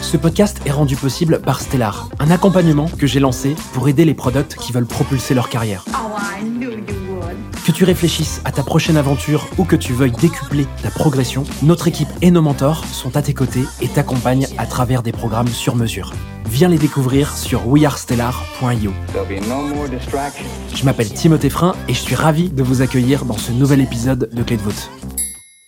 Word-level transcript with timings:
Ce 0.00 0.16
podcast 0.16 0.60
est 0.64 0.70
rendu 0.70 0.96
possible 0.96 1.40
par 1.40 1.60
Stellar, 1.60 2.08
un 2.18 2.30
accompagnement 2.30 2.88
que 2.88 3.06
j'ai 3.06 3.20
lancé 3.20 3.54
pour 3.72 3.88
aider 3.88 4.04
les 4.04 4.14
products 4.14 4.56
qui 4.56 4.72
veulent 4.72 4.86
propulser 4.86 5.34
leur 5.34 5.48
carrière. 5.48 5.84
Que 7.64 7.72
tu 7.72 7.84
réfléchisses 7.84 8.40
à 8.44 8.50
ta 8.50 8.62
prochaine 8.62 8.96
aventure 8.96 9.46
ou 9.58 9.64
que 9.64 9.76
tu 9.76 9.92
veuilles 9.92 10.10
décupler 10.12 10.66
ta 10.82 10.90
progression, 10.90 11.44
notre 11.62 11.86
équipe 11.86 12.08
et 12.22 12.30
nos 12.30 12.42
mentors 12.42 12.84
sont 12.86 13.16
à 13.16 13.22
tes 13.22 13.34
côtés 13.34 13.64
et 13.80 13.88
t'accompagnent 13.88 14.48
à 14.58 14.66
travers 14.66 15.02
des 15.02 15.12
programmes 15.12 15.48
sur 15.48 15.76
mesure. 15.76 16.12
Viens 16.46 16.68
les 16.68 16.78
découvrir 16.78 17.36
sur 17.36 17.68
wearestellar.io. 17.68 18.92
Je 20.74 20.84
m'appelle 20.84 21.12
Timothée 21.12 21.50
Frein 21.50 21.76
et 21.86 21.94
je 21.94 22.00
suis 22.00 22.16
ravi 22.16 22.48
de 22.48 22.62
vous 22.62 22.82
accueillir 22.82 23.24
dans 23.24 23.38
ce 23.38 23.52
nouvel 23.52 23.80
épisode 23.80 24.30
de 24.32 24.42
Clé 24.42 24.56
de 24.56 24.62
voûte. 24.62 24.90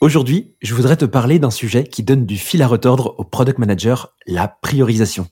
Aujourd'hui, 0.03 0.56
je 0.61 0.75
voudrais 0.75 0.97
te 0.97 1.05
parler 1.05 1.39
d'un 1.39 1.53
sujet 1.53 1.84
qui 1.84 2.03
donne 2.03 2.27
du 2.27 2.36
fil 2.36 2.61
à 2.61 2.67
retordre 2.67 3.14
au 3.19 3.25
product 3.25 3.61
manager, 3.61 4.17
la 4.27 4.48
priorisation. 4.48 5.28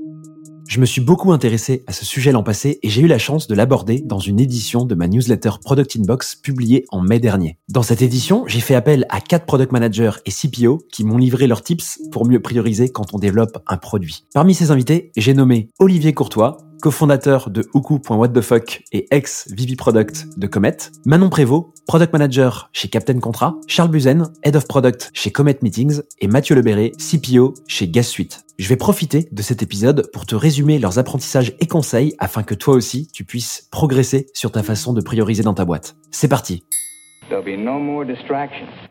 Je 0.69 0.79
me 0.79 0.87
suis 0.87 1.01
beaucoup 1.01 1.33
intéressé 1.33 1.83
à 1.89 1.93
ce 1.93 2.05
sujet 2.05 2.31
l'an 2.31 2.45
passé 2.45 2.79
et 2.85 2.89
j'ai 2.89 3.01
eu 3.01 3.09
la 3.09 3.19
chance 3.19 3.49
de 3.49 3.57
l'aborder 3.57 4.01
dans 4.01 4.21
une 4.21 4.39
édition 4.39 4.85
de 4.85 4.95
ma 4.95 5.09
newsletter 5.09 5.51
Product 5.61 5.97
Inbox 5.97 6.37
publiée 6.37 6.85
en 6.91 7.01
mai 7.01 7.19
dernier. 7.19 7.59
Dans 7.69 7.83
cette 7.83 8.01
édition, 8.01 8.45
j'ai 8.47 8.61
fait 8.61 8.77
appel 8.77 9.07
à 9.09 9.21
quatre 9.21 9.45
product 9.45 9.73
managers 9.73 10.13
et 10.25 10.31
CPO 10.31 10.79
qui 10.93 11.03
m'ont 11.03 11.19
livré 11.19 11.49
leurs 11.49 11.65
tips 11.65 11.99
pour 12.13 12.25
mieux 12.25 12.41
prioriser 12.41 12.91
quand 12.91 13.13
on 13.13 13.19
développe 13.19 13.59
un 13.67 13.77
produit. 13.77 14.25
Parmi 14.33 14.55
ces 14.55 14.71
invités, 14.71 15.11
j'ai 15.17 15.35
nommé 15.35 15.69
Olivier 15.81 16.15
Courtois, 16.15 16.59
cofondateur 16.81 17.51
de 17.51 17.69
Huku.whatthefuck 17.75 18.83
et 18.93 19.07
ex-VP 19.11 19.77
Product 19.77 20.39
de 20.39 20.47
Comet, 20.47 20.77
Manon 21.05 21.29
Prévost, 21.29 21.69
Product 21.87 22.13
Manager 22.13 22.71
chez 22.73 22.89
Captain 22.89 23.19
Contrat, 23.21 23.57
Charles 23.67 23.91
Buzen, 23.91 24.33
Head 24.43 24.57
of 24.57 24.67
Product 24.67 25.11
chez 25.13 25.31
Comet 25.31 25.59
Meetings 25.63 26.01
et 26.19 26.27
Mathieu 26.27 26.55
Lebéré, 26.55 26.93
CPO 26.99 27.55
chez 27.69 27.89
Gas 27.89 28.05
Suite. 28.05 28.45
Je 28.59 28.69
vais 28.69 28.77
profiter 28.77 29.29
de 29.31 29.43
cet 29.43 29.63
épisode 29.63 30.11
pour 30.13 30.27
te 30.27 30.35
résumer 30.35 30.79
leurs 30.79 30.99
apprentissages 30.99 31.55
et 31.61 31.67
conseils 31.67 32.15
afin 32.19 32.43
que 32.43 32.55
toi 32.55 32.75
aussi 32.75 33.09
tu 33.13 33.25
puisses 33.25 33.69
progresser 33.71 34.27
sur 34.35 34.51
ta 34.51 34.63
façon 34.63 34.93
de 34.93 35.01
prioriser 35.01 35.43
dans 35.43 35.55
ta 35.55 35.65
boîte. 35.65 35.97
C'est 36.11 36.29
parti. 36.29 36.65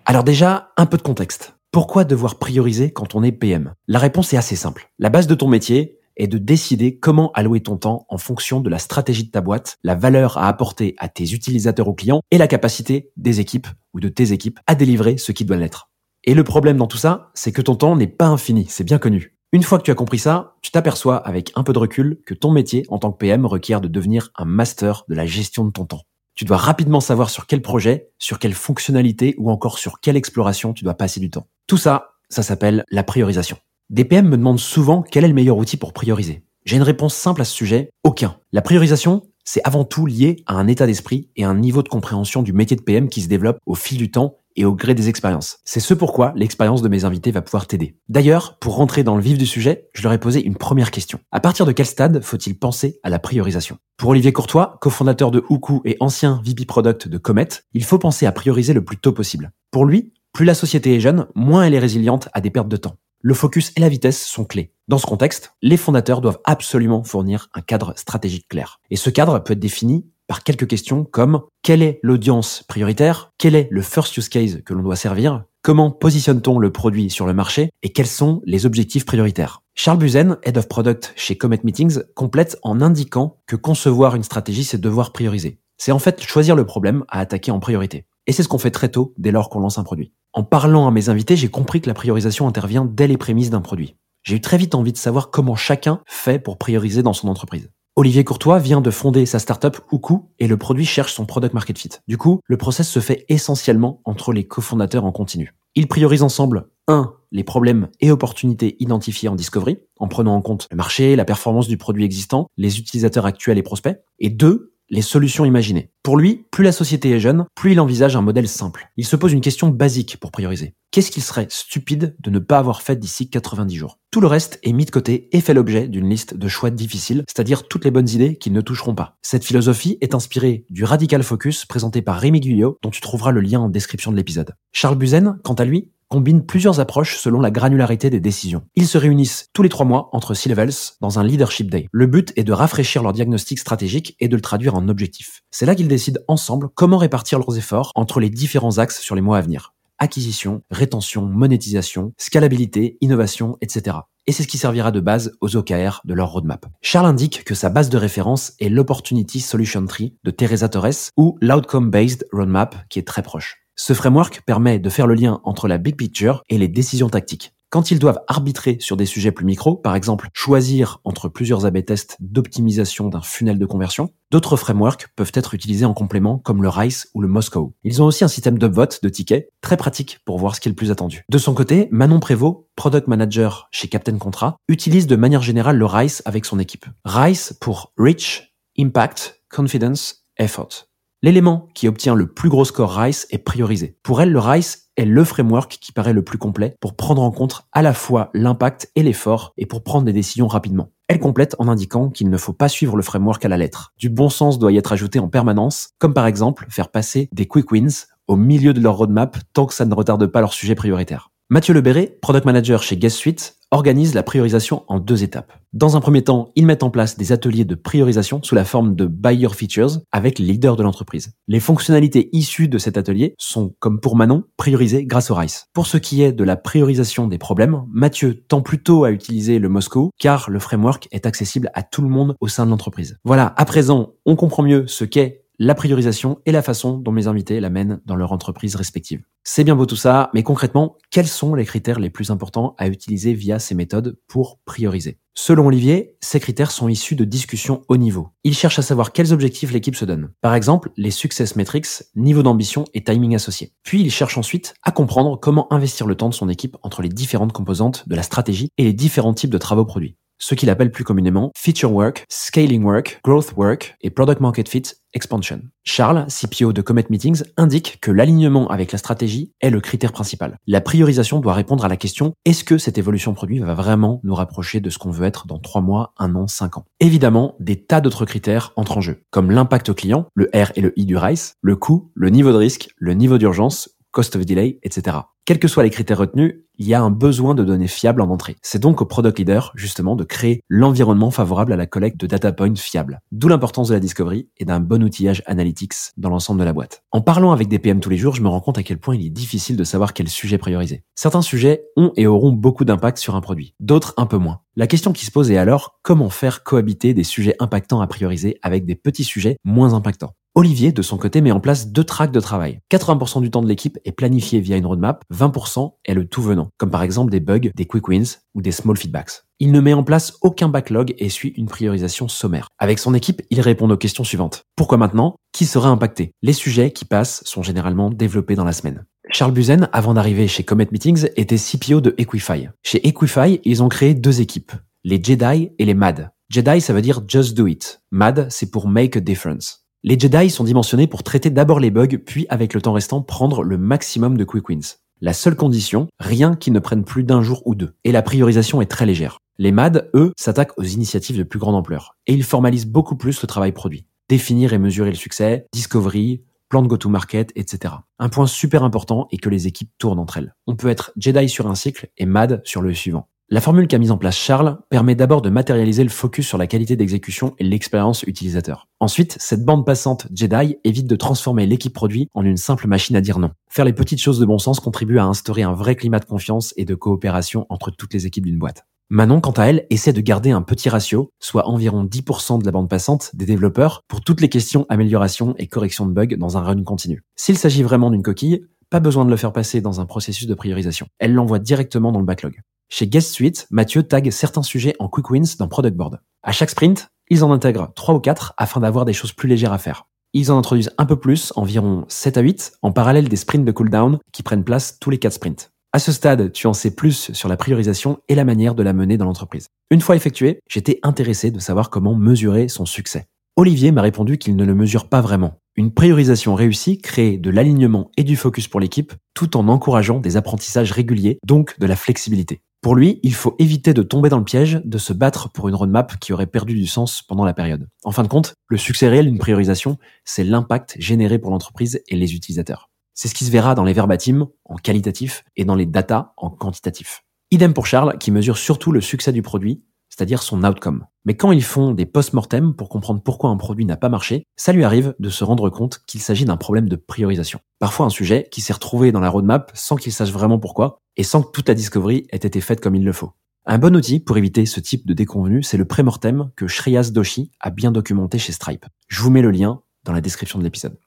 Alors 0.05 0.23
déjà, 0.23 0.71
un 0.77 0.85
peu 0.85 0.97
de 0.97 1.01
contexte. 1.01 1.55
Pourquoi 1.71 2.03
devoir 2.03 2.39
prioriser 2.39 2.91
quand 2.91 3.13
on 3.13 3.21
est 3.21 3.31
PM 3.31 3.73
La 3.87 3.99
réponse 3.99 4.33
est 4.33 4.37
assez 4.37 4.55
simple. 4.55 4.89
La 4.97 5.09
base 5.09 5.27
de 5.27 5.35
ton 5.35 5.47
métier, 5.47 5.98
est 6.19 6.27
de 6.27 6.37
décider 6.37 6.99
comment 6.99 7.31
allouer 7.31 7.61
ton 7.61 7.77
temps 7.77 8.05
en 8.09 8.17
fonction 8.17 8.59
de 8.59 8.69
la 8.69 8.77
stratégie 8.77 9.23
de 9.23 9.31
ta 9.31 9.41
boîte, 9.41 9.77
la 9.83 9.95
valeur 9.95 10.37
à 10.37 10.47
apporter 10.47 10.95
à 10.99 11.09
tes 11.09 11.33
utilisateurs 11.33 11.87
ou 11.87 11.93
clients 11.93 12.21
et 12.29 12.37
la 12.37 12.47
capacité 12.47 13.11
des 13.17 13.39
équipes 13.39 13.67
ou 13.93 13.99
de 13.99 14.09
tes 14.09 14.31
équipes 14.31 14.59
à 14.67 14.75
délivrer 14.75 15.17
ce 15.17 15.31
qui 15.31 15.45
doit 15.45 15.57
l'être. 15.57 15.89
Et 16.25 16.33
le 16.33 16.43
problème 16.43 16.77
dans 16.77 16.87
tout 16.87 16.97
ça, 16.97 17.31
c'est 17.33 17.51
que 17.51 17.61
ton 17.61 17.75
temps 17.75 17.95
n'est 17.95 18.07
pas 18.07 18.27
infini, 18.27 18.67
c'est 18.69 18.83
bien 18.83 18.99
connu. 18.99 19.35
Une 19.51 19.63
fois 19.63 19.79
que 19.79 19.83
tu 19.83 19.89
as 19.91 19.95
compris 19.95 20.19
ça, 20.19 20.57
tu 20.61 20.69
t'aperçois 20.69 21.17
avec 21.17 21.51
un 21.55 21.63
peu 21.63 21.73
de 21.73 21.79
recul 21.79 22.19
que 22.25 22.35
ton 22.35 22.51
métier 22.51 22.85
en 22.89 22.99
tant 22.99 23.11
que 23.11 23.17
PM 23.17 23.47
requiert 23.47 23.81
de 23.81 23.87
devenir 23.87 24.29
un 24.35 24.45
master 24.45 25.05
de 25.09 25.15
la 25.15 25.25
gestion 25.25 25.65
de 25.65 25.71
ton 25.71 25.85
temps. 25.85 26.03
Tu 26.35 26.45
dois 26.45 26.57
rapidement 26.57 26.99
savoir 26.99 27.29
sur 27.29 27.47
quel 27.47 27.61
projet, 27.61 28.11
sur 28.19 28.37
quelle 28.37 28.53
fonctionnalité 28.53 29.35
ou 29.39 29.49
encore 29.49 29.79
sur 29.79 29.99
quelle 30.01 30.17
exploration 30.17 30.73
tu 30.73 30.83
dois 30.83 30.93
passer 30.93 31.19
du 31.19 31.31
temps. 31.31 31.47
Tout 31.65 31.77
ça, 31.77 32.11
ça 32.29 32.43
s'appelle 32.43 32.85
la 32.91 33.03
priorisation. 33.03 33.57
Des 33.89 34.05
PM 34.05 34.27
me 34.27 34.37
demandent 34.37 34.59
souvent 34.59 35.01
quel 35.01 35.25
est 35.25 35.29
le 35.29 35.33
meilleur 35.33 35.57
outil 35.57 35.75
pour 35.75 35.93
prioriser. 35.93 36.43
J'ai 36.63 36.75
une 36.75 36.83
réponse 36.83 37.15
simple 37.15 37.41
à 37.41 37.43
ce 37.43 37.55
sujet, 37.55 37.89
aucun. 38.03 38.37
La 38.51 38.61
priorisation, 38.61 39.23
c'est 39.43 39.61
avant 39.63 39.83
tout 39.83 40.05
lié 40.05 40.43
à 40.45 40.53
un 40.53 40.67
état 40.67 40.85
d'esprit 40.85 41.31
et 41.35 41.43
un 41.43 41.55
niveau 41.55 41.81
de 41.81 41.89
compréhension 41.89 42.43
du 42.43 42.53
métier 42.53 42.77
de 42.77 42.83
PM 42.83 43.09
qui 43.09 43.23
se 43.23 43.27
développe 43.27 43.57
au 43.65 43.73
fil 43.73 43.97
du 43.97 44.11
temps 44.11 44.35
et 44.55 44.63
au 44.63 44.75
gré 44.75 44.93
des 44.93 45.09
expériences. 45.09 45.57
C'est 45.65 45.79
ce 45.79 45.95
pourquoi 45.95 46.33
l'expérience 46.35 46.83
de 46.83 46.87
mes 46.87 47.03
invités 47.03 47.31
va 47.31 47.41
pouvoir 47.41 47.65
t'aider. 47.65 47.97
D'ailleurs, 48.09 48.59
pour 48.59 48.75
rentrer 48.75 49.03
dans 49.03 49.15
le 49.15 49.23
vif 49.23 49.39
du 49.39 49.47
sujet, 49.47 49.89
je 49.93 50.03
leur 50.03 50.13
ai 50.13 50.19
posé 50.19 50.45
une 50.45 50.55
première 50.55 50.91
question. 50.91 51.19
À 51.31 51.39
partir 51.39 51.65
de 51.65 51.71
quel 51.71 51.87
stade 51.87 52.21
faut-il 52.21 52.59
penser 52.59 52.99
à 53.01 53.09
la 53.09 53.17
priorisation? 53.17 53.79
Pour 53.97 54.11
Olivier 54.11 54.33
Courtois, 54.33 54.77
cofondateur 54.81 55.31
de 55.31 55.43
Huku 55.49 55.81
et 55.85 55.97
ancien 55.99 56.41
VP 56.45 56.65
Product 56.65 57.07
de 57.07 57.17
Comet, 57.17 57.49
il 57.73 57.83
faut 57.83 57.97
penser 57.97 58.27
à 58.27 58.31
prioriser 58.31 58.73
le 58.73 58.85
plus 58.85 58.97
tôt 58.97 59.13
possible. 59.13 59.51
Pour 59.71 59.85
lui, 59.85 60.13
plus 60.31 60.45
la 60.45 60.53
société 60.53 60.95
est 60.95 60.99
jeune, 60.99 61.25
moins 61.33 61.63
elle 61.63 61.73
est 61.73 61.79
résiliente 61.79 62.29
à 62.33 62.41
des 62.41 62.51
pertes 62.51 62.69
de 62.69 62.77
temps 62.77 62.97
le 63.21 63.33
focus 63.33 63.71
et 63.75 63.81
la 63.81 63.89
vitesse 63.89 64.25
sont 64.25 64.45
clés. 64.45 64.71
Dans 64.87 64.97
ce 64.97 65.05
contexte, 65.05 65.53
les 65.61 65.77
fondateurs 65.77 66.21
doivent 66.21 66.39
absolument 66.45 67.03
fournir 67.03 67.49
un 67.53 67.61
cadre 67.61 67.93
stratégique 67.95 68.47
clair. 68.47 68.79
Et 68.89 68.95
ce 68.95 69.09
cadre 69.09 69.39
peut 69.43 69.53
être 69.53 69.59
défini 69.59 70.05
par 70.27 70.43
quelques 70.43 70.67
questions 70.67 71.05
comme 71.05 71.41
quelle 71.63 71.81
est 71.81 71.99
l'audience 72.03 72.63
prioritaire, 72.67 73.31
quel 73.37 73.55
est 73.55 73.67
le 73.71 73.81
first 73.81 74.15
use 74.17 74.29
case 74.29 74.61
que 74.63 74.73
l'on 74.73 74.83
doit 74.83 74.95
servir, 74.95 75.43
comment 75.63 75.91
positionne-t-on 75.91 76.59
le 76.59 76.71
produit 76.71 77.09
sur 77.09 77.25
le 77.25 77.33
marché? 77.33 77.71
Et 77.83 77.89
quels 77.89 78.07
sont 78.07 78.41
les 78.45 78.65
objectifs 78.65 79.05
prioritaires? 79.05 79.63
Charles 79.75 79.97
Buzen, 79.97 80.37
Head 80.43 80.57
of 80.57 80.67
Product 80.67 81.13
chez 81.15 81.37
Comet 81.37 81.59
Meetings, 81.63 82.01
complète 82.15 82.57
en 82.63 82.79
indiquant 82.81 83.37
que 83.47 83.55
concevoir 83.55 84.15
une 84.15 84.23
stratégie, 84.23 84.63
c'est 84.63 84.79
devoir 84.79 85.11
prioriser. 85.11 85.59
C'est 85.77 85.91
en 85.91 85.99
fait 85.99 86.21
choisir 86.21 86.55
le 86.55 86.65
problème 86.65 87.05
à 87.07 87.19
attaquer 87.19 87.51
en 87.51 87.59
priorité. 87.59 88.05
Et 88.29 88.31
c'est 88.31 88.43
ce 88.43 88.47
qu'on 88.47 88.59
fait 88.59 88.69
très 88.69 88.89
tôt 88.89 89.15
dès 89.17 89.31
lors 89.31 89.49
qu'on 89.49 89.59
lance 89.59 89.79
un 89.79 89.83
produit. 89.83 90.13
En 90.33 90.43
parlant 90.43 90.87
à 90.87 90.91
mes 90.91 91.09
invités, 91.09 91.35
j'ai 91.35 91.47
compris 91.47 91.81
que 91.81 91.87
la 91.87 91.95
priorisation 91.95 92.47
intervient 92.47 92.85
dès 92.85 93.07
les 93.07 93.17
prémices 93.17 93.49
d'un 93.49 93.59
produit. 93.59 93.95
J'ai 94.21 94.35
eu 94.35 94.39
très 94.39 94.59
vite 94.59 94.75
envie 94.75 94.91
de 94.91 94.99
savoir 94.99 95.31
comment 95.31 95.55
chacun 95.55 96.01
fait 96.05 96.37
pour 96.37 96.59
prioriser 96.59 97.01
dans 97.01 97.13
son 97.13 97.27
entreprise. 97.27 97.71
Olivier 97.95 98.23
Courtois 98.23 98.59
vient 98.59 98.81
de 98.81 98.91
fonder 98.91 99.25
sa 99.25 99.39
startup 99.39 99.79
Ouku 99.91 100.29
et 100.37 100.45
le 100.45 100.57
produit 100.57 100.85
cherche 100.85 101.13
son 101.13 101.25
product 101.25 101.55
market 101.55 101.79
fit. 101.79 101.89
Du 102.07 102.17
coup, 102.19 102.39
le 102.45 102.55
process 102.55 102.87
se 102.87 102.99
fait 102.99 103.25
essentiellement 103.29 103.99
entre 104.05 104.31
les 104.31 104.43
cofondateurs 104.43 105.05
en 105.05 105.11
continu. 105.11 105.55
Ils 105.73 105.87
priorisent 105.87 106.21
ensemble 106.21 106.69
1. 106.87 107.11
les 107.31 107.43
problèmes 107.43 107.89
et 107.99 108.11
opportunités 108.11 108.75
identifiés 108.79 109.29
en 109.29 109.35
discovery, 109.35 109.79
en 109.97 110.07
prenant 110.07 110.35
en 110.35 110.41
compte 110.41 110.67
le 110.69 110.77
marché, 110.77 111.15
la 111.15 111.25
performance 111.25 111.67
du 111.67 111.77
produit 111.77 112.05
existant, 112.05 112.45
les 112.57 112.77
utilisateurs 112.77 113.25
actuels 113.25 113.57
et 113.57 113.63
prospects, 113.63 113.99
et 114.19 114.29
2 114.29 114.68
les 114.89 115.01
solutions 115.01 115.45
imaginées. 115.45 115.91
Pour 116.03 116.17
lui, 116.17 116.45
plus 116.51 116.63
la 116.63 116.71
société 116.71 117.11
est 117.11 117.19
jeune, 117.19 117.45
plus 117.55 117.73
il 117.73 117.79
envisage 117.79 118.15
un 118.15 118.21
modèle 118.21 118.47
simple. 118.47 118.89
Il 118.97 119.05
se 119.05 119.15
pose 119.15 119.33
une 119.33 119.41
question 119.41 119.69
basique 119.69 120.17
pour 120.19 120.31
prioriser. 120.31 120.73
Qu'est-ce 120.91 121.11
qu'il 121.11 121.21
serait 121.21 121.47
stupide 121.49 122.15
de 122.19 122.29
ne 122.31 122.39
pas 122.39 122.57
avoir 122.57 122.81
fait 122.81 122.95
d'ici 122.95 123.29
90 123.29 123.75
jours? 123.75 123.99
Tout 124.09 124.21
le 124.21 124.27
reste 124.27 124.59
est 124.63 124.73
mis 124.73 124.85
de 124.85 124.91
côté 124.91 125.29
et 125.31 125.41
fait 125.41 125.53
l'objet 125.53 125.87
d'une 125.87 126.09
liste 126.09 126.35
de 126.35 126.47
choix 126.47 126.71
difficiles, 126.71 127.23
c'est-à-dire 127.27 127.67
toutes 127.67 127.85
les 127.85 127.91
bonnes 127.91 128.09
idées 128.09 128.37
qui 128.37 128.49
ne 128.49 128.61
toucheront 128.61 128.95
pas. 128.95 129.17
Cette 129.21 129.45
philosophie 129.45 129.97
est 130.01 130.15
inspirée 130.15 130.65
du 130.69 130.83
Radical 130.83 131.21
Focus 131.21 131.65
présenté 131.65 132.01
par 132.01 132.19
Rémi 132.19 132.39
Guyot, 132.39 132.79
dont 132.81 132.89
tu 132.89 133.01
trouveras 133.01 133.31
le 133.31 133.41
lien 133.41 133.59
en 133.59 133.69
description 133.69 134.11
de 134.11 134.17
l'épisode. 134.17 134.55
Charles 134.71 134.97
Buzen, 134.97 135.37
quant 135.43 135.53
à 135.53 135.65
lui, 135.65 135.91
combine 136.09 136.43
plusieurs 136.43 136.79
approches 136.79 137.17
selon 137.17 137.39
la 137.39 137.51
granularité 137.51 138.09
des 138.09 138.19
décisions. 138.19 138.63
Ils 138.75 138.87
se 138.87 138.97
réunissent 138.97 139.47
tous 139.53 139.61
les 139.61 139.69
trois 139.69 139.85
mois 139.85 140.09
entre 140.11 140.33
C-Levels 140.33 140.73
dans 141.01 141.19
un 141.19 141.23
Leadership 141.23 141.69
Day. 141.69 141.87
Le 141.91 142.07
but 142.07 142.33
est 142.35 142.43
de 142.43 142.51
rafraîchir 142.51 143.03
leur 143.03 143.13
diagnostic 143.13 143.59
stratégique 143.59 144.15
et 144.19 144.27
de 144.27 144.35
le 144.35 144.41
traduire 144.41 144.75
en 144.75 144.89
objectif. 144.89 145.43
C'est 145.51 145.67
là 145.67 145.75
qu'ils 145.75 145.87
décident 145.87 146.19
ensemble 146.27 146.69
comment 146.73 146.97
répartir 146.97 147.37
leurs 147.39 147.57
efforts 147.57 147.91
entre 147.95 148.19
les 148.19 148.29
différents 148.29 148.79
axes 148.79 148.99
sur 148.99 149.15
les 149.15 149.21
mois 149.21 149.37
à 149.37 149.41
venir. 149.41 149.73
Acquisition, 149.99 150.63
rétention, 150.71 151.25
monétisation, 151.25 152.13
scalabilité, 152.17 152.97
innovation, 153.01 153.57
etc. 153.61 153.97
Et 154.27 154.31
c'est 154.31 154.43
ce 154.43 154.47
qui 154.47 154.57
servira 154.57 154.91
de 154.91 155.01
base 155.01 155.33
aux 155.41 155.55
OKR 155.55 156.01
de 156.05 156.13
leur 156.13 156.31
roadmap. 156.31 156.65
Charles 156.81 157.07
indique 157.07 157.43
que 157.43 157.55
sa 157.55 157.69
base 157.69 157.89
de 157.89 157.97
référence 157.97 158.53
est 158.59 158.69
l'Opportunity 158.69 159.41
Solution 159.41 159.85
Tree 159.85 160.15
de 160.23 160.31
Teresa 160.31 160.69
Torres 160.69 161.11
ou 161.17 161.37
l'Outcome 161.41 161.89
Based 161.89 162.27
Roadmap 162.31 162.75
qui 162.89 162.99
est 162.99 163.07
très 163.07 163.23
proche. 163.23 163.57
Ce 163.81 163.93
framework 163.93 164.41
permet 164.45 164.77
de 164.77 164.89
faire 164.89 165.07
le 165.07 165.13
lien 165.13 165.39
entre 165.45 165.69
la 165.69 165.77
big 165.77 165.95
picture 165.95 166.43
et 166.49 166.57
les 166.57 166.67
décisions 166.67 167.07
tactiques. 167.07 167.53
Quand 167.69 167.91
ils 167.91 167.99
doivent 167.99 168.19
arbitrer 168.27 168.75
sur 168.81 168.97
des 168.97 169.05
sujets 169.05 169.31
plus 169.31 169.45
micro, 169.45 169.77
par 169.77 169.95
exemple 169.95 170.27
choisir 170.33 170.99
entre 171.05 171.29
plusieurs 171.29 171.65
A-B 171.65 171.85
tests 171.85 172.17
d'optimisation 172.19 173.07
d'un 173.07 173.21
funnel 173.21 173.57
de 173.57 173.65
conversion, 173.65 174.09
d'autres 174.31 174.57
frameworks 174.57 175.07
peuvent 175.15 175.31
être 175.33 175.53
utilisés 175.53 175.85
en 175.85 175.93
complément 175.93 176.39
comme 176.39 176.61
le 176.61 176.67
RICE 176.67 177.07
ou 177.13 177.21
le 177.21 177.29
Moscow. 177.29 177.73
Ils 177.85 178.01
ont 178.01 178.05
aussi 178.05 178.25
un 178.25 178.27
système 178.27 178.59
d'upvote 178.59 178.99
de 179.01 179.07
tickets 179.07 179.49
très 179.61 179.77
pratique 179.77 180.19
pour 180.25 180.39
voir 180.39 180.57
ce 180.57 180.59
qui 180.59 180.67
est 180.67 180.73
le 180.73 180.75
plus 180.75 180.91
attendu. 180.91 181.23
De 181.29 181.37
son 181.37 181.53
côté, 181.53 181.87
Manon 181.89 182.19
Prévost, 182.19 182.65
product 182.75 183.07
manager 183.07 183.69
chez 183.71 183.87
Captain 183.87 184.17
Contrat, 184.17 184.57
utilise 184.67 185.07
de 185.07 185.15
manière 185.15 185.41
générale 185.41 185.77
le 185.77 185.85
RICE 185.85 186.21
avec 186.25 186.43
son 186.43 186.59
équipe. 186.59 186.85
RICE 187.05 187.53
pour 187.61 187.93
Reach, 187.97 188.53
Impact, 188.77 189.41
Confidence, 189.49 190.25
Effort. 190.37 190.88
L'élément 191.21 191.67
qui 191.73 191.89
obtient 191.89 192.15
le 192.15 192.27
plus 192.27 192.47
gros 192.47 192.63
score 192.63 192.95
RICE 192.95 193.27
est 193.29 193.39
priorisé. 193.39 193.97
Pour 194.03 194.21
elle, 194.21 194.31
le 194.31 194.39
RICE 194.39 194.89
est 194.95 195.03
le 195.03 195.25
framework 195.25 195.77
qui 195.81 195.91
paraît 195.91 196.13
le 196.13 196.23
plus 196.23 196.37
complet 196.37 196.77
pour 196.79 196.95
prendre 196.95 197.21
en 197.21 197.31
compte 197.31 197.63
à 197.73 197.81
la 197.81 197.93
fois 197.93 198.29
l'impact 198.33 198.89
et 198.95 199.03
l'effort 199.03 199.51
et 199.57 199.65
pour 199.65 199.83
prendre 199.83 200.05
des 200.05 200.13
décisions 200.13 200.47
rapidement. 200.47 200.91
Elle 201.09 201.19
complète 201.19 201.57
en 201.59 201.67
indiquant 201.67 202.09
qu'il 202.09 202.29
ne 202.29 202.37
faut 202.37 202.53
pas 202.53 202.69
suivre 202.69 202.95
le 202.95 203.03
framework 203.03 203.43
à 203.43 203.49
la 203.49 203.57
lettre. 203.57 203.91
Du 203.97 204.07
bon 204.07 204.29
sens 204.29 204.59
doit 204.59 204.71
y 204.71 204.77
être 204.77 204.93
ajouté 204.93 205.19
en 205.19 205.27
permanence, 205.27 205.89
comme 205.99 206.13
par 206.13 206.25
exemple 206.25 206.67
faire 206.69 206.89
passer 206.89 207.27
des 207.33 207.47
quick 207.47 207.69
wins 207.69 208.05
au 208.27 208.37
milieu 208.37 208.73
de 208.73 208.79
leur 208.79 208.95
roadmap 208.95 209.39
tant 209.51 209.65
que 209.65 209.73
ça 209.73 209.83
ne 209.83 209.93
retarde 209.93 210.25
pas 210.27 210.39
leur 210.39 210.53
sujet 210.53 210.75
prioritaire. 210.75 211.31
Mathieu 211.51 211.73
Lebéré, 211.73 212.15
product 212.21 212.45
manager 212.45 212.83
chez 212.83 212.95
Guest 212.95 213.17
Suite, 213.17 213.55
organise 213.71 214.13
la 214.13 214.21
priorisation 214.21 214.83
en 214.87 214.99
deux 214.99 215.23
étapes. 215.23 215.51
Dans 215.73 215.97
un 215.97 215.99
premier 215.99 216.23
temps, 216.23 216.51
ils 216.55 216.67
mettent 216.67 216.83
en 216.83 216.91
place 216.91 217.17
des 217.17 217.31
ateliers 217.31 217.65
de 217.65 217.73
priorisation 217.73 218.39
sous 218.43 218.53
la 218.53 218.65
forme 218.65 218.95
de 218.95 219.07
buyer 219.07 219.49
features 219.49 219.97
avec 220.11 220.37
les 220.37 220.45
leaders 220.45 220.75
de 220.75 220.83
l'entreprise. 220.83 221.31
Les 221.47 221.59
fonctionnalités 221.59 222.29
issues 222.33 222.67
de 222.67 222.77
cet 222.77 222.97
atelier 222.97 223.33
sont, 223.39 223.73
comme 223.79 223.99
pour 223.99 224.15
Manon, 224.15 224.43
priorisées 224.57 225.07
grâce 225.07 225.31
au 225.31 225.33
RICE. 225.33 225.65
Pour 225.73 225.87
ce 225.87 225.97
qui 225.97 226.21
est 226.21 226.33
de 226.33 226.43
la 226.43 226.55
priorisation 226.55 227.27
des 227.27 227.39
problèmes, 227.39 227.81
Mathieu 227.91 228.43
tend 228.47 228.61
plutôt 228.61 229.03
à 229.03 229.09
utiliser 229.09 229.57
le 229.57 229.69
Moscow 229.69 230.11
car 230.19 230.51
le 230.51 230.59
framework 230.59 231.07
est 231.11 231.25
accessible 231.25 231.71
à 231.73 231.81
tout 231.81 232.03
le 232.03 232.09
monde 232.09 232.35
au 232.41 232.47
sein 232.47 232.67
de 232.67 232.69
l'entreprise. 232.69 233.17
Voilà, 233.23 233.55
à 233.57 233.65
présent, 233.65 234.13
on 234.27 234.35
comprend 234.35 234.61
mieux 234.61 234.85
ce 234.85 235.03
qu'est 235.03 235.45
la 235.59 235.75
priorisation 235.75 236.39
et 236.45 236.51
la 236.51 236.61
façon 236.61 236.97
dont 236.97 237.11
mes 237.11 237.27
invités 237.27 237.59
la 237.59 237.69
mènent 237.69 237.99
dans 238.05 238.15
leur 238.15 238.31
entreprise 238.31 238.75
respective. 238.75 239.21
C'est 239.43 239.65
bien 239.65 239.75
beau 239.75 239.85
tout 239.85 239.97
ça, 239.97 240.29
mais 240.33 240.41
concrètement, 240.41 240.97
quels 241.11 241.27
sont 241.27 241.53
les 241.53 241.65
critères 241.65 241.99
les 241.99 242.09
plus 242.09 242.31
importants 242.31 242.75
à 242.77 242.87
utiliser 242.87 243.33
via 243.33 243.59
ces 243.59 243.75
méthodes 243.75 244.17
pour 244.27 244.59
prioriser? 244.63 245.19
Selon 245.35 245.67
Olivier, 245.67 246.17
ces 246.21 246.39
critères 246.39 246.71
sont 246.71 246.89
issus 246.89 247.15
de 247.15 247.25
discussions 247.25 247.81
haut 247.87 247.97
niveau. 247.97 248.29
Il 248.43 248.53
cherche 248.53 248.79
à 248.79 248.81
savoir 248.81 249.11
quels 249.11 249.33
objectifs 249.33 249.71
l'équipe 249.71 249.95
se 249.95 250.05
donne. 250.05 250.31
Par 250.41 250.53
exemple, 250.53 250.91
les 250.97 251.11
success 251.11 251.55
metrics, 251.55 252.03
niveau 252.15 252.43
d'ambition 252.43 252.85
et 252.93 253.03
timing 253.03 253.35
associé. 253.35 253.73
Puis 253.83 254.01
il 254.01 254.11
cherche 254.11 254.37
ensuite 254.37 254.73
à 254.83 254.91
comprendre 254.91 255.37
comment 255.39 255.71
investir 255.73 256.07
le 256.07 256.15
temps 256.15 256.29
de 256.29 256.33
son 256.33 256.49
équipe 256.49 256.77
entre 256.83 257.01
les 257.01 257.09
différentes 257.09 257.53
composantes 257.53 258.07
de 258.07 258.15
la 258.15 258.23
stratégie 258.23 258.69
et 258.77 258.83
les 258.83 258.93
différents 258.93 259.33
types 259.33 259.49
de 259.49 259.57
travaux 259.57 259.85
produits 259.85 260.17
ce 260.39 260.55
qu'il 260.55 260.69
appelle 260.69 260.91
plus 260.91 261.03
communément 261.03 261.51
feature 261.55 261.93
work, 261.93 262.25
scaling 262.29 262.83
work, 262.83 263.19
growth 263.23 263.53
work 263.55 263.95
et 264.01 264.09
product 264.09 264.41
market 264.41 264.67
fit 264.67 264.83
expansion. 265.13 265.61
Charles, 265.83 266.27
CPO 266.27 266.71
de 266.71 266.81
Comet 266.81 267.05
Meetings, 267.09 267.43
indique 267.57 267.99
que 268.01 268.11
l'alignement 268.11 268.67
avec 268.69 268.91
la 268.91 268.97
stratégie 268.97 269.53
est 269.59 269.69
le 269.69 269.81
critère 269.81 270.11
principal. 270.11 270.57
La 270.67 270.81
priorisation 270.81 271.39
doit 271.39 271.53
répondre 271.53 271.83
à 271.83 271.87
la 271.87 271.97
question 271.97 272.33
est-ce 272.45 272.63
que 272.63 272.77
cette 272.77 272.97
évolution 272.97 273.33
produit 273.33 273.59
va 273.59 273.73
vraiment 273.73 274.21
nous 274.23 274.35
rapprocher 274.35 274.79
de 274.79 274.89
ce 274.89 274.97
qu'on 274.97 275.11
veut 275.11 275.25
être 275.25 275.47
dans 275.47 275.59
3 275.59 275.81
mois, 275.81 276.13
1 276.17 276.35
an, 276.35 276.47
5 276.47 276.77
ans? 276.77 276.85
Évidemment, 276.99 277.55
des 277.59 277.83
tas 277.83 278.01
d'autres 278.01 278.25
critères 278.25 278.71
entrent 278.75 278.97
en 278.97 279.01
jeu, 279.01 279.23
comme 279.31 279.51
l'impact 279.51 279.89
au 279.89 279.93
client, 279.93 280.27
le 280.35 280.49
R 280.53 280.71
et 280.75 280.81
le 280.81 280.93
I 280.97 281.05
du 281.05 281.17
RICE, 281.17 281.53
le 281.61 281.75
coût, 281.75 282.11
le 282.13 282.29
niveau 282.29 282.51
de 282.51 282.57
risque, 282.57 282.89
le 282.97 283.13
niveau 283.13 283.37
d'urgence 283.37 283.89
cost 284.11 284.35
of 284.35 284.45
delay, 284.45 284.79
etc. 284.83 285.17
Quels 285.45 285.59
que 285.59 285.67
soient 285.67 285.83
les 285.83 285.89
critères 285.89 286.17
retenus, 286.17 286.55
il 286.79 286.87
y 286.87 286.93
a 286.93 287.01
un 287.01 287.11
besoin 287.11 287.53
de 287.53 287.63
données 287.63 287.87
fiables 287.87 288.21
en 288.21 288.29
entrée. 288.29 288.55
C'est 288.61 288.79
donc 288.79 289.01
au 289.01 289.05
product 289.05 289.37
leader, 289.37 289.71
justement, 289.75 290.15
de 290.15 290.23
créer 290.23 290.63
l'environnement 290.69 291.29
favorable 291.29 291.73
à 291.73 291.75
la 291.75 291.85
collecte 291.85 292.19
de 292.19 292.25
data 292.25 292.53
points 292.53 292.75
fiables. 292.75 293.19
D'où 293.31 293.49
l'importance 293.49 293.89
de 293.89 293.93
la 293.93 293.99
discovery 293.99 294.49
et 294.57 294.65
d'un 294.65 294.79
bon 294.79 295.03
outillage 295.03 295.43
analytics 295.45 295.93
dans 296.17 296.29
l'ensemble 296.29 296.61
de 296.61 296.65
la 296.65 296.73
boîte. 296.73 297.03
En 297.11 297.21
parlant 297.21 297.51
avec 297.51 297.67
des 297.67 297.79
PM 297.79 297.99
tous 297.99 298.09
les 298.09 298.17
jours, 298.17 298.33
je 298.33 298.41
me 298.41 298.47
rends 298.47 298.61
compte 298.61 298.77
à 298.77 298.83
quel 298.83 298.97
point 298.97 299.15
il 299.15 299.25
est 299.25 299.29
difficile 299.29 299.75
de 299.75 299.83
savoir 299.83 300.13
quel 300.13 300.29
sujet 300.29 300.57
prioriser. 300.57 301.03
Certains 301.15 301.41
sujets 301.41 301.83
ont 301.97 302.13
et 302.15 302.27
auront 302.27 302.53
beaucoup 302.53 302.85
d'impact 302.85 303.17
sur 303.17 303.35
un 303.35 303.41
produit, 303.41 303.75
d'autres 303.81 304.13
un 304.17 304.25
peu 304.25 304.37
moins. 304.37 304.61
La 304.77 304.87
question 304.87 305.11
qui 305.11 305.25
se 305.25 305.31
pose 305.31 305.51
est 305.51 305.57
alors 305.57 305.99
comment 306.03 306.29
faire 306.29 306.63
cohabiter 306.63 307.13
des 307.13 307.25
sujets 307.25 307.55
impactants 307.59 307.99
à 307.99 308.07
prioriser 308.07 308.57
avec 308.61 308.85
des 308.85 308.95
petits 308.95 309.25
sujets 309.25 309.57
moins 309.65 309.93
impactants? 309.93 310.33
Olivier, 310.59 310.91
de 310.91 311.01
son 311.01 311.15
côté, 311.15 311.39
met 311.39 311.53
en 311.53 311.61
place 311.61 311.87
deux 311.87 312.03
tracks 312.03 312.33
de 312.33 312.39
travail. 312.41 312.81
80% 312.91 313.39
du 313.39 313.49
temps 313.49 313.61
de 313.61 313.67
l'équipe 313.69 313.97
est 314.03 314.11
planifié 314.11 314.59
via 314.59 314.75
une 314.75 314.85
roadmap, 314.85 315.23
20% 315.33 315.93
est 316.03 316.13
le 316.13 316.27
tout 316.27 316.41
venant, 316.41 316.67
comme 316.77 316.91
par 316.91 317.01
exemple 317.01 317.31
des 317.31 317.39
bugs, 317.39 317.71
des 317.73 317.85
quick 317.85 318.09
wins 318.09 318.39
ou 318.55 318.61
des 318.61 318.73
small 318.73 318.97
feedbacks. 318.97 319.45
Il 319.59 319.71
ne 319.71 319.79
met 319.79 319.93
en 319.93 320.03
place 320.03 320.33
aucun 320.41 320.67
backlog 320.67 321.15
et 321.17 321.29
suit 321.29 321.53
une 321.55 321.67
priorisation 321.67 322.27
sommaire. 322.27 322.67
Avec 322.77 322.99
son 322.99 323.13
équipe, 323.13 323.41
il 323.49 323.61
répond 323.61 323.89
aux 323.89 323.95
questions 323.95 324.25
suivantes. 324.25 324.63
Pourquoi 324.75 324.97
maintenant? 324.97 325.37
Qui 325.53 325.65
sera 325.65 325.87
impacté? 325.87 326.33
Les 326.41 326.51
sujets 326.51 326.91
qui 326.91 327.05
passent 327.05 327.41
sont 327.45 327.63
généralement 327.63 328.09
développés 328.09 328.55
dans 328.55 328.65
la 328.65 328.73
semaine. 328.73 329.05
Charles 329.31 329.53
Buzen, 329.53 329.87
avant 329.93 330.13
d'arriver 330.13 330.49
chez 330.49 330.65
Comet 330.65 330.89
Meetings, 330.91 331.27
était 331.37 331.55
CPO 331.55 332.01
de 332.01 332.15
Equify. 332.17 332.67
Chez 332.83 333.07
Equify, 333.07 333.61
ils 333.63 333.81
ont 333.81 333.87
créé 333.87 334.13
deux 334.13 334.41
équipes, 334.41 334.73
les 335.05 335.23
Jedi 335.23 335.71
et 335.79 335.85
les 335.85 335.93
Mad. 335.93 336.31
Jedi, 336.49 336.81
ça 336.81 336.91
veut 336.91 337.01
dire 337.01 337.21
Just 337.29 337.55
Do 337.55 337.65
It. 337.67 338.01
Mad, 338.11 338.47
c'est 338.49 338.71
pour 338.71 338.89
Make 338.89 339.15
a 339.15 339.21
Difference. 339.21 339.85
Les 340.01 340.17
Jedi 340.17 340.49
sont 340.49 340.63
dimensionnés 340.63 341.07
pour 341.07 341.23
traiter 341.23 341.49
d'abord 341.49 341.81
les 341.81 341.91
bugs, 341.91 342.07
puis 342.25 342.45
avec 342.47 342.73
le 342.73 342.81
temps 342.81 342.93
restant 342.93 343.21
prendre 343.21 343.63
le 343.63 343.77
maximum 343.77 344.37
de 344.37 344.45
quick 344.45 344.69
wins. 344.69 344.95
La 345.19 345.33
seule 345.33 345.57
condition, 345.57 346.07
rien 346.19 346.55
qui 346.55 346.71
ne 346.71 346.79
prenne 346.79 347.03
plus 347.03 347.25
d'un 347.25 347.41
jour 347.41 347.61
ou 347.65 347.75
deux. 347.75 347.91
Et 348.05 348.13
la 348.13 348.21
priorisation 348.21 348.81
est 348.81 348.85
très 348.85 349.05
légère. 349.05 349.39
Les 349.57 349.73
MAD, 349.73 350.09
eux, 350.13 350.31
s'attaquent 350.39 350.77
aux 350.77 350.83
initiatives 350.83 351.37
de 351.37 351.43
plus 351.43 351.59
grande 351.59 351.75
ampleur. 351.75 352.15
Et 352.27 352.33
ils 352.33 352.45
formalisent 352.45 352.85
beaucoup 352.85 353.17
plus 353.17 353.41
le 353.41 353.47
travail 353.47 353.73
produit. 353.73 354.05
Définir 354.29 354.71
et 354.71 354.77
mesurer 354.77 355.09
le 355.09 355.17
succès, 355.17 355.67
discovery, 355.73 356.43
plan 356.69 356.81
de 356.81 356.87
go-to-market, 356.87 357.51
etc. 357.57 357.95
Un 358.19 358.29
point 358.29 358.47
super 358.47 358.85
important 358.85 359.27
est 359.31 359.37
que 359.37 359.49
les 359.49 359.67
équipes 359.67 359.91
tournent 359.97 360.19
entre 360.19 360.37
elles. 360.37 360.55
On 360.65 360.77
peut 360.77 360.87
être 360.87 361.11
Jedi 361.17 361.49
sur 361.49 361.67
un 361.67 361.75
cycle 361.75 362.07
et 362.17 362.25
MAD 362.25 362.61
sur 362.63 362.81
le 362.81 362.93
suivant. 362.93 363.27
La 363.51 363.61
formule 363.61 363.87
qu'a 363.87 363.97
mise 363.97 364.11
en 364.11 364.17
place 364.19 364.37
Charles 364.37 364.77
permet 364.91 365.15
d'abord 365.15 365.41
de 365.41 365.49
matérialiser 365.49 366.03
le 366.03 366.11
focus 366.11 366.47
sur 366.47 366.59
la 366.59 366.67
qualité 366.67 366.95
d'exécution 366.95 367.55
et 367.57 367.63
l'expérience 367.63 368.21
utilisateur. 368.21 368.87
Ensuite, 368.99 369.37
cette 369.39 369.65
bande 369.65 369.87
passante 369.87 370.27
Jedi 370.31 370.77
évite 370.83 371.07
de 371.07 371.15
transformer 371.15 371.65
l'équipe 371.65 371.91
produit 371.91 372.29
en 372.35 372.45
une 372.45 372.57
simple 372.57 372.87
machine 372.87 373.15
à 373.15 373.21
dire 373.21 373.39
non. 373.39 373.49
Faire 373.67 373.85
les 373.85 373.93
petites 373.93 374.21
choses 374.21 374.39
de 374.39 374.45
bon 374.45 374.59
sens 374.59 374.79
contribue 374.79 375.17
à 375.17 375.25
instaurer 375.25 375.63
un 375.63 375.73
vrai 375.73 375.95
climat 375.95 376.19
de 376.19 376.25
confiance 376.25 376.75
et 376.77 376.85
de 376.85 376.93
coopération 376.93 377.65
entre 377.69 377.89
toutes 377.89 378.13
les 378.13 378.27
équipes 378.27 378.45
d'une 378.45 378.59
boîte. 378.59 378.85
Manon, 379.09 379.41
quant 379.41 379.53
à 379.53 379.65
elle, 379.65 379.87
essaie 379.89 380.13
de 380.13 380.21
garder 380.21 380.51
un 380.51 380.61
petit 380.61 380.87
ratio, 380.87 381.31
soit 381.39 381.67
environ 381.67 382.03
10% 382.05 382.59
de 382.59 382.65
la 382.65 382.71
bande 382.71 382.87
passante 382.87 383.31
des 383.33 383.47
développeurs, 383.47 384.03
pour 384.07 384.21
toutes 384.21 384.41
les 384.41 384.49
questions 384.49 384.85
amélioration 384.89 385.55
et 385.57 385.65
correction 385.65 386.05
de 386.05 386.13
bugs 386.13 386.37
dans 386.37 386.59
un 386.59 386.61
run 386.61 386.83
continu. 386.83 387.23
S'il 387.35 387.57
s'agit 387.57 387.81
vraiment 387.81 388.11
d'une 388.11 388.21
coquille, 388.21 388.67
pas 388.91 388.99
besoin 388.99 389.25
de 389.25 389.31
le 389.31 389.37
faire 389.37 389.53
passer 389.53 389.81
dans 389.81 390.01
un 390.01 390.05
processus 390.05 390.47
de 390.47 390.53
priorisation. 390.53 391.07
Elle 391.17 391.33
l'envoie 391.33 391.57
directement 391.57 392.11
dans 392.11 392.19
le 392.19 392.25
backlog. 392.25 392.61
Chez 392.91 393.07
Guest 393.07 393.31
Suite, 393.31 393.67
Mathieu 393.69 394.03
tag 394.03 394.31
certains 394.31 394.63
sujets 394.63 394.95
en 394.99 395.07
quick 395.07 395.29
wins 395.29 395.55
dans 395.59 395.67
Product 395.67 395.95
Board. 395.95 396.19
À 396.41 396.51
chaque 396.51 396.71
sprint, 396.71 397.09
ils 397.29 397.43
en 397.43 397.51
intègrent 397.51 397.93
3 397.95 398.15
ou 398.15 398.19
4 398.19 398.55
afin 398.57 398.79
d'avoir 398.79 399.05
des 399.05 399.13
choses 399.13 399.31
plus 399.31 399.47
légères 399.47 399.71
à 399.71 399.77
faire. 399.77 400.07
Ils 400.33 400.51
en 400.51 400.57
introduisent 400.57 400.91
un 400.97 401.05
peu 401.05 401.15
plus, 401.15 401.53
environ 401.55 402.05
7 402.07 402.37
à 402.37 402.41
8, 402.41 402.73
en 402.81 402.91
parallèle 402.91 403.29
des 403.29 403.35
sprints 403.35 403.63
de 403.63 403.71
cooldown 403.71 404.17
qui 404.31 404.41
prennent 404.41 404.63
place 404.63 404.97
tous 404.99 405.11
les 405.11 405.19
4 405.19 405.33
sprints. 405.33 405.71
À 405.93 405.99
ce 405.99 406.11
stade, 406.11 406.51
tu 406.51 406.67
en 406.67 406.73
sais 406.73 406.95
plus 406.95 407.31
sur 407.31 407.47
la 407.47 407.57
priorisation 407.57 408.19
et 408.27 408.35
la 408.35 408.43
manière 408.43 408.75
de 408.75 408.83
la 408.83 408.93
mener 408.93 409.17
dans 409.17 409.25
l'entreprise. 409.25 409.67
Une 409.91 410.01
fois 410.01 410.15
effectué, 410.15 410.59
j'étais 410.67 410.99
intéressé 411.03 411.51
de 411.51 411.59
savoir 411.59 411.91
comment 411.91 412.15
mesurer 412.15 412.67
son 412.67 412.85
succès. 412.85 413.27
Olivier 413.55 413.91
m'a 413.91 414.01
répondu 414.01 414.37
qu'il 414.37 414.55
ne 414.55 414.65
le 414.65 414.75
mesure 414.75 415.09
pas 415.09 415.21
vraiment. 415.21 415.59
Une 415.75 415.93
priorisation 415.93 416.55
réussie 416.55 416.97
crée 416.97 417.37
de 417.37 417.49
l'alignement 417.49 418.09
et 418.17 418.23
du 418.23 418.35
focus 418.35 418.67
pour 418.67 418.79
l'équipe 418.79 419.13
tout 419.35 419.57
en 419.57 419.67
encourageant 419.67 420.19
des 420.19 420.37
apprentissages 420.37 420.91
réguliers, 420.91 421.39
donc 421.45 421.79
de 421.79 421.85
la 421.85 421.95
flexibilité. 421.95 422.61
Pour 422.81 422.95
lui, 422.95 423.19
il 423.23 423.33
faut 423.33 423.55
éviter 423.59 423.93
de 423.93 424.03
tomber 424.03 424.29
dans 424.29 424.37
le 424.37 424.45
piège 424.45 424.81
de 424.85 424.97
se 424.97 425.11
battre 425.11 425.51
pour 425.51 425.67
une 425.67 425.75
roadmap 425.75 426.17
qui 426.17 426.31
aurait 426.31 426.47
perdu 426.47 426.75
du 426.75 426.87
sens 426.87 427.21
pendant 427.21 427.43
la 427.43 427.53
période. 427.53 427.89
En 428.05 428.11
fin 428.11 428.23
de 428.23 428.29
compte, 428.29 428.53
le 428.67 428.77
succès 428.77 429.09
réel 429.09 429.25
d'une 429.25 429.37
priorisation, 429.37 429.97
c'est 430.23 430.45
l'impact 430.45 430.95
généré 430.97 431.39
pour 431.39 431.51
l'entreprise 431.51 432.01
et 432.07 432.15
les 432.15 432.35
utilisateurs. 432.35 432.89
C'est 433.13 433.27
ce 433.27 433.35
qui 433.35 433.43
se 433.43 433.51
verra 433.51 433.75
dans 433.75 433.83
les 433.83 433.91
verbatims 433.91 434.47
en 434.63 434.75
qualitatif 434.75 435.43
et 435.57 435.65
dans 435.65 435.75
les 435.75 435.85
data 435.85 436.33
en 436.37 436.49
quantitatif. 436.49 437.23
Idem 437.51 437.73
pour 437.73 437.85
Charles 437.85 438.17
qui 438.17 438.31
mesure 438.31 438.57
surtout 438.57 438.93
le 438.93 439.01
succès 439.01 439.33
du 439.33 439.41
produit 439.41 439.83
c'est-à-dire 440.09 440.43
son 440.43 440.63
outcome. 440.63 441.05
Mais 441.25 441.35
quand 441.35 441.51
ils 441.51 441.63
font 441.63 441.91
des 441.93 442.05
post-mortem 442.05 442.73
pour 442.73 442.89
comprendre 442.89 443.21
pourquoi 443.23 443.49
un 443.49 443.57
produit 443.57 443.85
n'a 443.85 443.95
pas 443.95 444.09
marché, 444.09 444.43
ça 444.55 444.73
lui 444.73 444.83
arrive 444.83 445.15
de 445.19 445.29
se 445.29 445.43
rendre 445.43 445.69
compte 445.69 446.01
qu'il 446.07 446.19
s'agit 446.21 446.45
d'un 446.45 446.57
problème 446.57 446.89
de 446.89 446.95
priorisation. 446.95 447.59
Parfois 447.79 448.05
un 448.05 448.09
sujet 448.09 448.47
qui 448.51 448.61
s'est 448.61 448.73
retrouvé 448.73 449.11
dans 449.11 449.19
la 449.19 449.29
roadmap 449.29 449.71
sans 449.75 449.95
qu'il 449.95 450.11
sache 450.11 450.31
vraiment 450.31 450.59
pourquoi, 450.59 450.99
et 451.19 451.23
sans 451.23 451.43
que 451.43 451.51
toute 451.51 451.67
la 451.67 451.75
discovery 451.75 452.27
ait 452.31 452.37
été 452.37 452.61
faite 452.61 452.79
comme 452.79 452.95
il 452.95 453.03
le 453.03 453.11
faut. 453.11 453.33
Un 453.65 453.77
bon 453.77 453.93
outil 453.93 454.21
pour 454.21 454.37
éviter 454.37 454.65
ce 454.65 454.79
type 454.79 455.05
de 455.05 455.13
déconvenu, 455.13 455.61
c'est 455.63 455.75
le 455.75 455.83
pré-mortem 455.83 456.49
que 456.55 456.65
Shreyas 456.65 457.11
Doshi 457.11 457.51
a 457.59 457.71
bien 457.71 457.91
documenté 457.91 458.39
chez 458.39 458.53
Stripe. 458.53 458.85
Je 459.09 459.21
vous 459.21 459.29
mets 459.29 459.41
le 459.41 459.51
lien 459.51 459.81
dans 460.05 460.13
la 460.13 460.21
description 460.21 460.59
de 460.59 460.63
l'épisode. 460.63 460.97